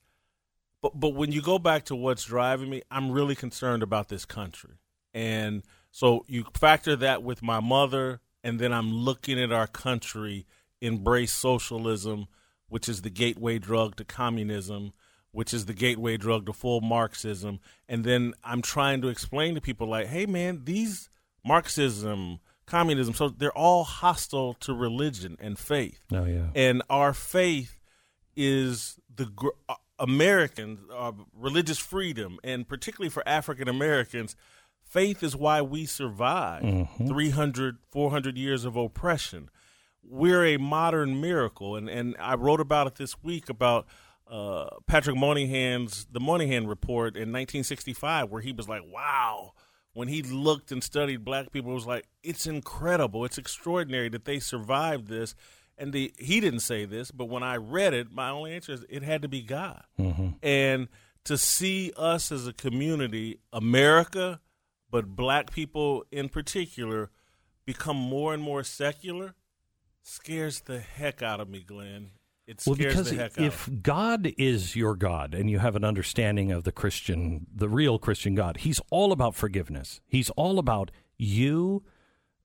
[0.82, 4.24] But but when you go back to what's driving me, I'm really concerned about this
[4.24, 4.76] country.
[5.16, 10.46] And so you factor that with my mother, and then I'm looking at our country
[10.80, 12.28] embrace socialism,
[12.70, 14.94] which is the gateway drug to communism,
[15.38, 17.60] which is the gateway drug to full Marxism.
[17.88, 21.10] And then I'm trying to explain to people like, hey man, these
[21.46, 26.00] Marxism, communism, so they're all hostile to religion and faith.
[26.12, 26.48] Oh yeah.
[26.56, 27.78] And our faith
[28.36, 34.36] is the gr- uh, Americans, uh, religious freedom, and particularly for African Americans,
[34.84, 37.08] faith is why we survive Mm-hmm.
[37.10, 39.52] 300, 400 years of oppression.
[40.04, 41.76] We're a modern miracle.
[41.76, 43.86] And, and I wrote about it this week about
[44.30, 49.54] uh, Patrick Moynihan's, the Moynihan Report in 1965, where he was like, wow.
[49.94, 53.26] When he looked and studied black people, it was like, it's incredible.
[53.26, 55.34] It's extraordinary that they survived this.
[55.78, 58.86] And the, he didn't say this, but when I read it, my only answer is
[58.90, 59.84] it had to be God.
[60.44, 60.88] And
[61.24, 64.40] to see us as a community, America,
[64.92, 67.10] but black people in particular,
[67.66, 69.36] become more and more secular
[70.02, 72.12] scares the heck out of me, Glenn.
[72.48, 73.70] It Well, because the heck if.
[73.82, 78.36] God is your God and you have an understanding of the Christian, the real Christian
[78.36, 80.00] God, He's all about forgiveness.
[80.08, 81.84] He's all about you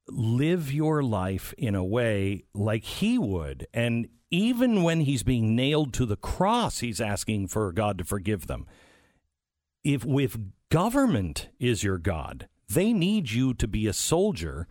[0.09, 3.69] live your life in a way like He would.
[3.73, 8.49] And even when He's being nailed to the cross, He's asking for God to forgive
[8.49, 8.67] them.
[9.85, 10.37] If, if
[10.69, 14.67] government is your God, they need you to be a soldier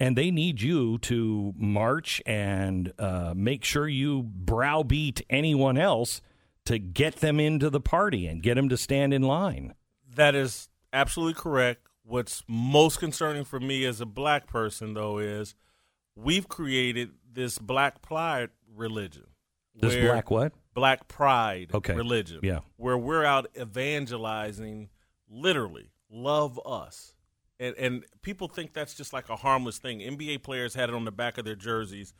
[0.00, 6.20] and they need you to march and uh, make sure you browbeat anyone else
[6.66, 9.74] to get them into the party and get them to stand in line.
[10.14, 11.86] That is absolutely correct.
[12.02, 15.54] What's most concerning for me as a black person, though, is
[16.14, 19.24] we've created this black pride religion.
[19.74, 20.52] This black what?
[20.74, 21.94] Black pride Okay.
[21.94, 22.40] religion.
[22.42, 22.60] Yeah.
[22.76, 24.88] Where we're out evangelizing,
[25.28, 27.13] literally, love us.
[27.64, 30.00] And, and people think that's just like a harmless thing.
[30.00, 32.12] NBA players had it on the back of their jerseys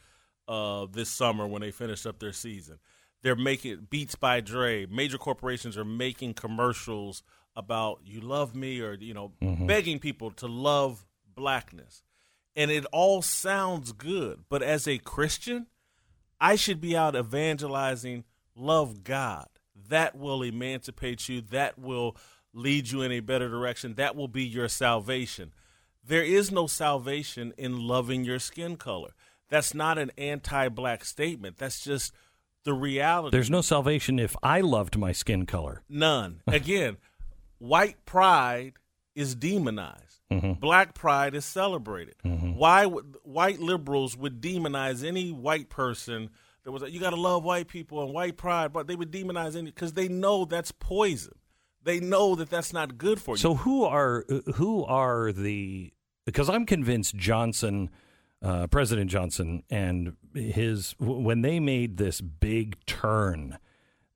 [0.49, 2.79] uh, this summer when they finished up their season.
[3.23, 4.87] They're making Beats by Dre.
[4.87, 7.23] Major corporations are making commercials
[7.57, 12.03] about "you love me" or you know, begging people to love blackness,
[12.55, 14.45] and it all sounds good.
[14.51, 15.69] But as a Christian,
[16.39, 19.49] I should be out evangelizing love God.
[19.89, 21.41] That will emancipate you.
[21.41, 22.17] That will
[22.55, 23.95] lead you in a better direction.
[23.95, 25.53] That will be your salvation.
[26.07, 29.11] There is no salvation in loving your skin color.
[29.49, 31.59] That's not an anti black statement.
[31.59, 32.15] That's just
[32.65, 33.37] the reality.
[33.37, 35.83] There's no salvation if I loved my skin color.
[35.89, 36.41] None.
[36.47, 36.97] Again,
[37.59, 38.75] white pride
[39.15, 40.21] is demonized.
[40.31, 40.55] Mm-hmm.
[40.55, 42.17] Black pride is celebrated.
[42.25, 42.55] Mm-hmm.
[42.55, 46.31] Why would white liberals would demonize any white person
[46.65, 49.13] that was like, you got to love white people and white pride, but they would
[49.13, 51.35] demonize any because they know that's poison.
[51.85, 53.39] They know that that's not good for you.
[53.39, 55.93] So who are who are the?
[56.25, 57.91] Because I'm convinced Johnson,
[58.43, 63.59] uh, President Johnson, and his when they made this big turn,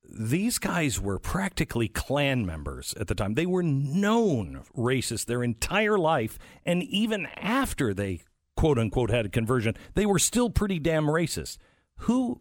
[0.03, 3.35] these guys were practically Klan members at the time.
[3.35, 8.23] They were known racist their entire life, and even after they
[8.57, 11.59] quote unquote had a conversion, they were still pretty damn racist.
[12.03, 12.41] Who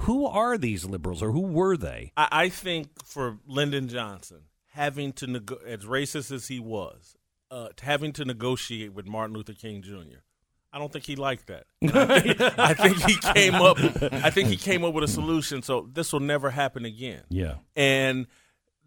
[0.00, 2.12] who are these liberals, or who were they?
[2.16, 4.42] I, I think for Lyndon Johnson,
[4.76, 7.16] having to nego- as racist as he was,
[7.50, 10.20] uh, having to negotiate with Martin Luther King Jr.
[10.70, 11.64] I don't think he liked that.
[11.82, 13.78] I think, I think he came up.
[14.12, 15.62] I think he came up with a solution.
[15.62, 17.22] So this will never happen again.
[17.30, 17.54] Yeah.
[17.74, 18.26] And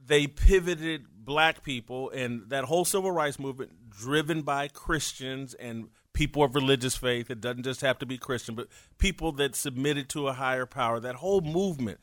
[0.06, 6.44] they pivoted black people and that whole civil rights movement, driven by Christians and people
[6.44, 7.32] of religious faith.
[7.32, 8.68] It doesn't just have to be Christian, but
[9.00, 11.00] people that submitted to a higher power.
[11.00, 12.00] That whole movement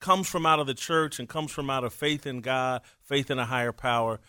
[0.00, 3.30] comes from out of the church and comes from out of faith in God, faith
[3.30, 4.20] in a higher power.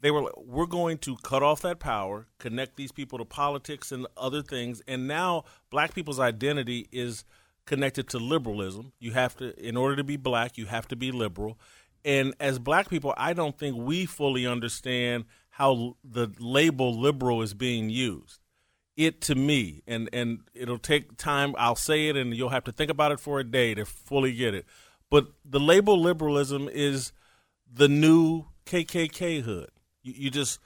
[0.00, 3.90] They were like, we're going to cut off that power, connect these people to politics
[3.90, 7.24] and other things, and now black people's identity is
[7.66, 8.92] connected to liberalism.
[8.98, 11.58] You have to, in order to be black, you have to be liberal.
[12.04, 17.52] And as black people, I don't think we fully understand how the label liberal is
[17.52, 18.38] being used.
[18.96, 21.54] It to me, and and it'll take time.
[21.58, 24.32] I'll say it, and you'll have to think about it for a day to fully
[24.32, 24.66] get it.
[25.10, 27.12] But the label liberalism is
[27.72, 29.70] the new KKK hood.
[30.02, 30.60] You, you just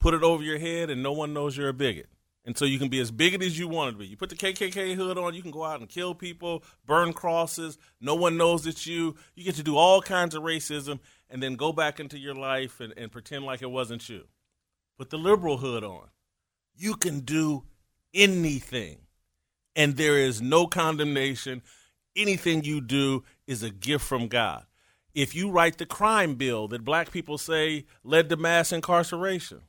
[0.00, 2.08] put it over your head, and no one knows you're a bigot.
[2.44, 4.06] And so you can be as bigot as you want to be.
[4.06, 7.78] You put the KKK hood on, you can go out and kill people, burn crosses.
[8.00, 9.14] No one knows it's you.
[9.36, 10.98] You get to do all kinds of racism
[11.30, 14.24] and then go back into your life and, and pretend like it wasn't you.
[14.98, 16.08] Put the liberal hood on.
[16.74, 17.64] You can do
[18.12, 18.98] anything,
[19.76, 21.62] and there is no condemnation.
[22.16, 24.66] Anything you do is a gift from God.
[25.14, 29.60] if you write the crime bill that black people say led to mass incarceration,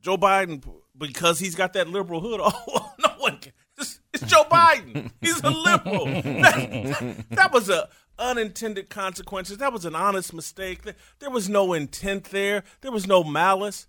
[0.00, 0.62] Joe Biden,
[0.96, 3.52] because he's got that liberal hood, oh, no one can.
[3.76, 5.10] It's, it's Joe Biden.
[5.20, 6.06] He's a liberal.
[6.42, 9.58] That, that was a unintended consequences.
[9.58, 10.80] That was an honest mistake.
[11.20, 12.64] There was no intent there.
[12.80, 13.86] There was no malice.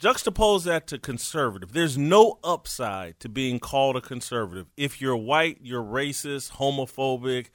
[0.00, 1.72] Juxtapose that to conservative.
[1.72, 4.66] There's no upside to being called a conservative.
[4.76, 7.48] If you're white, you're racist, homophobic,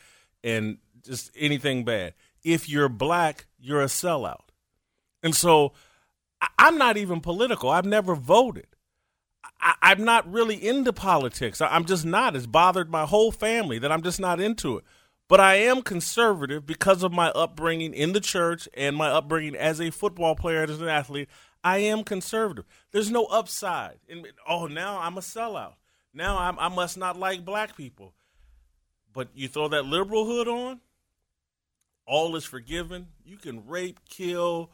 [0.44, 2.14] and just anything bad.
[2.44, 4.50] If you're black, you're a sellout.
[5.24, 5.74] And so
[6.60, 7.70] I'm not even political.
[7.70, 8.68] I've never voted.
[9.60, 11.62] I, am not really into politics.
[11.62, 12.36] I, I'm just not.
[12.36, 14.84] It's bothered my whole family that I'm just not into it.
[15.28, 19.82] But I am conservative because of my upbringing in the church and my upbringing as
[19.82, 21.30] a football player and as an athlete.
[21.66, 22.64] I am conservative.
[22.92, 23.98] There's no upside.
[24.08, 25.74] And, oh, now I'm a sellout.
[26.14, 28.14] Now I'm, I must not like black people.
[29.12, 30.80] But you throw that liberal hood on,
[32.06, 33.08] all is forgiven.
[33.26, 34.70] You can rape, kill,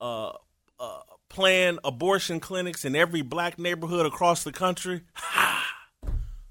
[0.00, 0.32] uh,
[0.80, 5.02] uh, plan abortion clinics in every black neighborhood across the country.
[5.14, 5.72] Ha!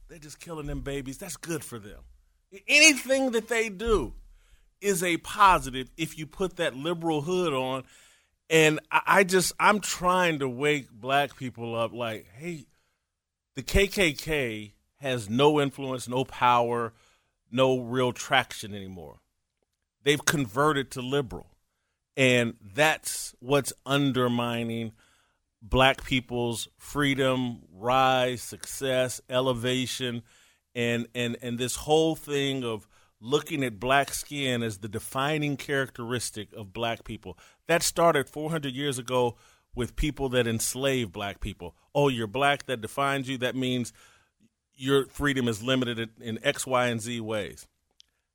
[0.07, 1.17] They're just killing them babies.
[1.17, 1.99] That's good for them.
[2.65, 4.13] Anything that they do
[4.79, 7.83] is a positive if you put that liberal hood on.
[8.52, 12.66] And I just, I'm trying to wake black people up like, hey,
[13.56, 16.91] the KKK has no influence, no power,
[17.49, 19.22] no real traction anymore.
[20.04, 21.47] They've converted to liberal.
[22.18, 24.91] And that's what's undermining
[25.62, 30.24] black people's freedom, rise, success, elevation,
[30.76, 32.88] and and and this whole thing of
[33.22, 37.38] looking at black skin as the defining characteristic of black people.
[37.67, 39.38] That started 400 years ago
[39.76, 41.76] with people that enslaved black people.
[41.93, 43.38] Oh, you're black, that defines you.
[43.38, 43.93] That means
[44.76, 47.67] your freedom is limited in X, Y, and Z ways.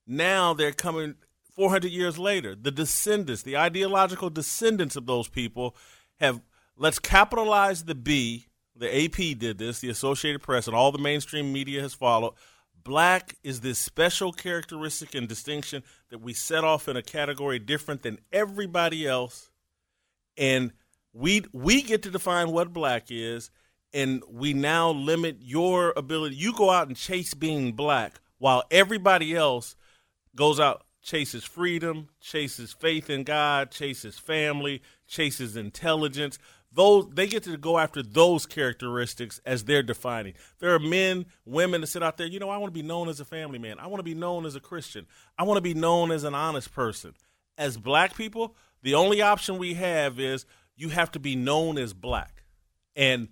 [0.06, 1.16] Now they're coming
[1.56, 5.74] 400 years later, the descendants, the ideological descendants of those people
[6.20, 6.40] have
[6.76, 8.46] let's capitalize the B.
[8.78, 12.34] The AP did this, the Associated Press, and all the mainstream media has followed.
[12.86, 18.02] Black is this special characteristic and distinction that we set off in a category different
[18.02, 19.50] than everybody else.
[20.36, 20.70] And
[21.12, 23.50] we we get to define what black is,
[23.92, 26.36] and we now limit your ability.
[26.36, 29.74] You go out and chase being black while everybody else
[30.36, 36.38] goes out chases freedom, chases faith in God, chases family, chases intelligence.
[36.76, 40.34] Those they get to go after those characteristics as they're defining.
[40.58, 43.08] There are men, women that sit out there, you know, I want to be known
[43.08, 43.78] as a family man.
[43.78, 45.06] I want to be known as a Christian.
[45.38, 47.14] I want to be known as an honest person.
[47.56, 50.44] As black people, the only option we have is
[50.76, 52.44] you have to be known as black.
[52.94, 53.28] And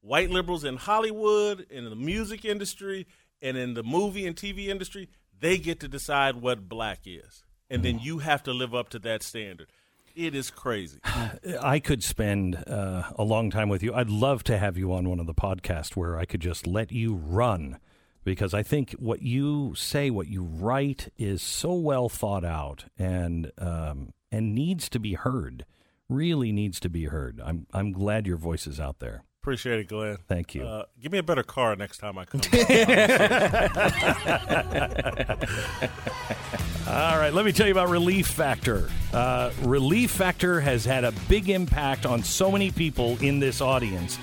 [0.00, 3.08] white liberals in Hollywood, in the music industry,
[3.42, 5.08] and in the movie and TV industry,
[5.38, 8.98] they get to decide what black is, and then you have to live up to
[9.00, 9.68] that standard.
[10.16, 10.98] It is crazy.
[11.60, 13.92] I could spend uh, a long time with you.
[13.92, 16.90] I'd love to have you on one of the podcasts where I could just let
[16.90, 17.78] you run
[18.24, 23.52] because I think what you say, what you write, is so well thought out and
[23.58, 25.66] um, and needs to be heard.
[26.08, 27.38] Really needs to be heard.
[27.44, 29.22] I'm I'm glad your voice is out there.
[29.46, 30.16] Appreciate it, Glenn.
[30.26, 30.64] Thank you.
[30.64, 32.40] Uh, give me a better car next time I come.
[36.88, 38.90] All right, let me tell you about Relief Factor.
[39.12, 44.18] Uh, Relief Factor has had a big impact on so many people in this audience.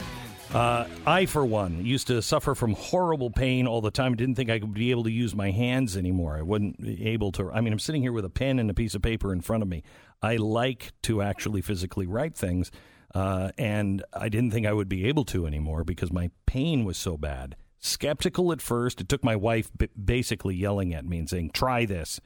[0.54, 4.16] Uh, I, for one, used to suffer from horrible pain all the time.
[4.16, 6.36] Didn't think I could be able to use my hands anymore.
[6.36, 7.50] I wasn't able to.
[7.50, 9.64] I mean, I'm sitting here with a pen and a piece of paper in front
[9.64, 9.84] of me.
[10.22, 12.72] I like to actually physically write things
[13.14, 16.98] uh, and I didn't think I would be able to anymore because my pain was
[16.98, 17.56] so bad.
[17.80, 19.02] Skeptical at first.
[19.02, 22.20] It took my wife b- basically yelling at me and saying, try this,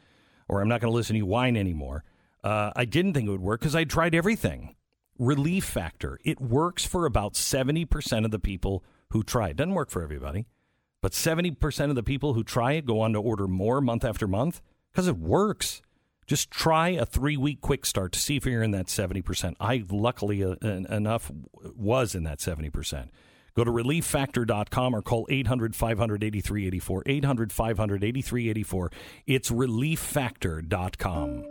[0.48, 2.04] or I'm not going to listen to you whine anymore.
[2.44, 4.76] Uh, I didn't think it would work because I tried everything.
[5.20, 6.20] Relief factor.
[6.24, 9.50] It works for about 70% of the people who try.
[9.50, 10.46] It doesn't work for everybody,
[11.02, 14.28] but 70% of the people who try it go on to order more month after
[14.28, 14.62] month
[14.92, 15.82] because it works.
[16.28, 19.56] Just try a three week quick start to see if you're in that 70%.
[19.62, 21.32] I luckily uh, enough
[21.76, 23.08] was in that 70%.
[23.56, 27.04] Go to relieffactor.com or call 800 500 8384.
[27.06, 28.92] 800 500 8384.
[29.26, 31.46] It's relieffactor.com.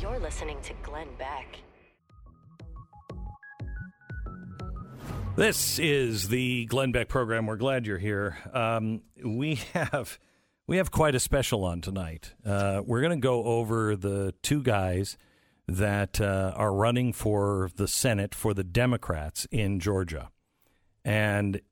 [0.00, 1.58] You're listening to Glenn Beck.
[5.36, 7.46] This is the Glenn Beck program.
[7.46, 8.38] We're glad you're here.
[8.52, 10.18] Um, we have
[10.68, 12.34] we have quite a special on tonight.
[12.44, 15.16] Uh, we're going to go over the two guys
[15.66, 20.30] that uh, are running for the Senate for the Democrats in Georgia.
[21.04, 21.62] And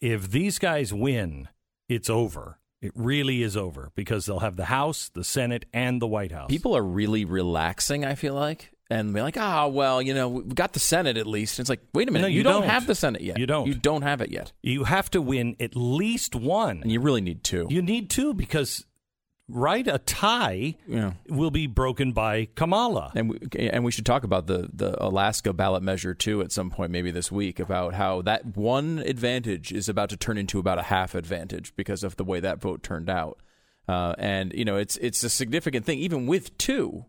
[0.00, 1.48] if these guys win,
[1.88, 2.58] it's over.
[2.80, 6.48] It really is over because they'll have the House, the Senate, and the White House.
[6.48, 8.72] People are really relaxing, I feel like.
[8.88, 11.58] And be like, ah, well, you know, we got the Senate at least.
[11.58, 12.70] And it's like, wait a minute, No, you don't, don't.
[12.70, 13.36] have the Senate yet.
[13.36, 13.66] You don't.
[13.66, 16.82] You don't have it yet, you have to win at least one.
[16.82, 17.66] and you really need two.
[17.68, 18.84] You need two because,
[19.48, 21.14] right, a tie yeah.
[21.28, 23.10] will be broken by Kamala.
[23.16, 26.70] And we, and we should talk about the, the Alaska ballot measure too at some
[26.70, 30.78] point, maybe this week, about how that one advantage is about to turn into about
[30.78, 33.40] a half advantage because of the way that vote turned out.
[33.88, 35.98] Uh, and you know, it's it's a significant thing.
[35.98, 37.04] Even with two,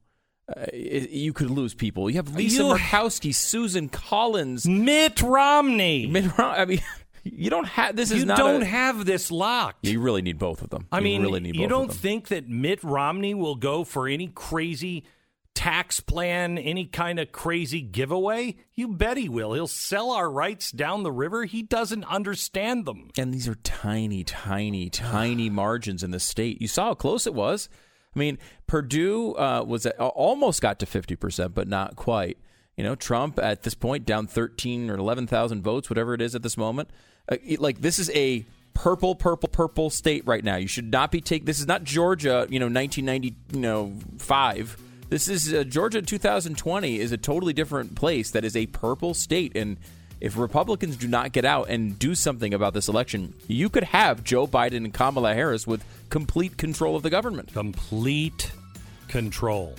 [0.55, 2.09] uh, you could lose people.
[2.09, 4.65] You have Lisa You- Murkowski, Susan Collins.
[4.67, 6.07] Mitt Romney.
[6.07, 6.81] Mitt Rom- I mean,
[7.23, 8.11] you don't have this.
[8.11, 9.85] Is you don't a- have this locked.
[9.85, 10.87] You really need both of them.
[10.91, 11.97] I You mean, really need you don't of them.
[11.97, 15.03] think that Mitt Romney will go for any crazy
[15.53, 18.55] tax plan, any kind of crazy giveaway?
[18.75, 19.53] You bet he will.
[19.53, 21.45] He'll sell our rights down the river.
[21.45, 23.09] He doesn't understand them.
[23.17, 26.61] And these are tiny, tiny, tiny margins in the state.
[26.61, 27.69] You saw how close it was.
[28.18, 32.38] I mean, Perdue uh, was at, almost got to fifty percent, but not quite.
[32.76, 36.34] You know, Trump at this point down thirteen or eleven thousand votes, whatever it is
[36.34, 36.89] at this moment.
[37.32, 40.55] Uh, like this is a purple, purple, purple state right now.
[40.55, 42.47] You should not be taking This is not Georgia.
[42.49, 43.36] You know, nineteen ninety.
[43.53, 44.78] You know, five.
[45.09, 46.01] This is uh, Georgia.
[46.01, 48.32] Two thousand twenty is a totally different place.
[48.32, 49.78] That is a purple state, and
[50.20, 54.24] if Republicans do not get out and do something about this election, you could have
[54.24, 57.53] Joe Biden and Kamala Harris with complete control of the government.
[57.53, 58.51] Complete
[59.07, 59.76] control.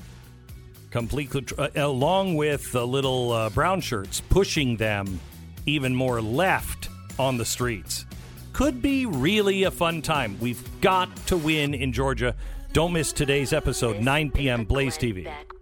[0.90, 5.20] Complete control, uh, along with the little uh, brown shirts pushing them
[5.66, 8.06] even more left on the streets.
[8.52, 10.38] Could be really a fun time.
[10.40, 12.34] We've got to win in Georgia.
[12.72, 14.64] Don't miss today's episode, 9 p.m.
[14.64, 15.24] Blaze TV.
[15.24, 15.52] Back